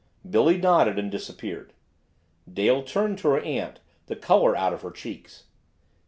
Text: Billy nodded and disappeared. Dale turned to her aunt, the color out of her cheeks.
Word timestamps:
Billy 0.27 0.57
nodded 0.57 0.97
and 0.97 1.11
disappeared. 1.11 1.73
Dale 2.51 2.81
turned 2.81 3.19
to 3.19 3.27
her 3.29 3.39
aunt, 3.39 3.79
the 4.07 4.15
color 4.15 4.55
out 4.55 4.73
of 4.73 4.81
her 4.81 4.89
cheeks. 4.89 5.43